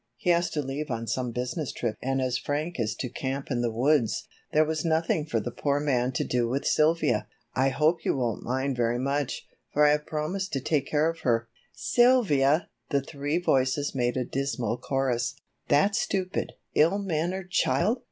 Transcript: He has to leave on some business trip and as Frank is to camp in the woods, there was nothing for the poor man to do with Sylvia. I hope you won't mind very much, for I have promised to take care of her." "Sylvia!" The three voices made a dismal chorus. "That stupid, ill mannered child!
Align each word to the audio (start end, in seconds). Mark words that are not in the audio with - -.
He 0.17 0.31
has 0.31 0.49
to 0.49 0.63
leave 0.63 0.89
on 0.89 1.05
some 1.05 1.29
business 1.29 1.71
trip 1.71 1.95
and 2.01 2.19
as 2.23 2.35
Frank 2.35 2.79
is 2.79 2.95
to 2.95 3.07
camp 3.07 3.51
in 3.51 3.61
the 3.61 3.69
woods, 3.69 4.27
there 4.51 4.65
was 4.65 4.83
nothing 4.83 5.27
for 5.27 5.39
the 5.39 5.51
poor 5.51 5.79
man 5.79 6.11
to 6.13 6.23
do 6.23 6.47
with 6.49 6.65
Sylvia. 6.65 7.27
I 7.53 7.69
hope 7.69 8.03
you 8.03 8.17
won't 8.17 8.41
mind 8.41 8.75
very 8.75 8.97
much, 8.97 9.45
for 9.71 9.85
I 9.85 9.91
have 9.91 10.07
promised 10.07 10.53
to 10.53 10.59
take 10.59 10.87
care 10.87 11.07
of 11.11 11.19
her." 11.19 11.47
"Sylvia!" 11.73 12.67
The 12.89 13.03
three 13.03 13.37
voices 13.37 13.93
made 13.93 14.17
a 14.17 14.25
dismal 14.25 14.79
chorus. 14.79 15.35
"That 15.67 15.95
stupid, 15.95 16.53
ill 16.73 16.97
mannered 16.97 17.51
child! 17.51 17.99